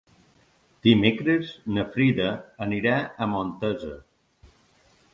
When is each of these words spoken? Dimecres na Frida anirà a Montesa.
Dimecres 0.87 1.51
na 1.77 1.85
Frida 1.97 2.33
anirà 2.69 2.97
a 3.27 3.31
Montesa. 3.37 3.95